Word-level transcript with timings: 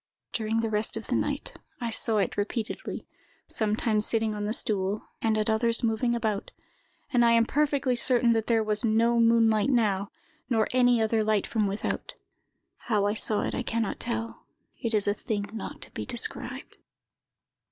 "During 0.33 0.61
the 0.61 0.69
rest 0.71 0.97
of 0.97 1.05
the 1.05 1.15
night, 1.15 1.53
I 1.79 1.91
saw 1.91 2.17
it 2.17 2.35
repeatedly, 2.35 3.05
sometimes 3.47 4.07
sitting 4.07 4.33
on 4.33 4.45
the 4.45 4.51
stool, 4.53 5.07
and 5.21 5.37
at 5.37 5.47
others 5.47 5.83
moving 5.83 6.15
about; 6.15 6.49
and 7.13 7.23
I 7.23 7.33
am 7.33 7.45
perfectly 7.45 7.95
certain 7.95 8.31
that 8.33 8.47
there 8.47 8.63
was 8.63 8.83
no 8.83 9.19
moonlight 9.19 9.69
now, 9.69 10.09
nor 10.49 10.67
any 10.71 10.99
other 11.03 11.23
light 11.23 11.45
from 11.45 11.67
without. 11.67 12.15
How 12.77 13.05
I 13.05 13.13
saw 13.13 13.43
it, 13.43 13.53
I 13.53 13.61
can 13.61 13.83
not 13.83 13.99
tell; 13.99 14.47
it 14.81 14.95
is 14.95 15.07
a 15.07 15.13
thing 15.13 15.47
not 15.53 15.81
to 15.83 15.91
be 15.91 16.07
described. 16.07 16.77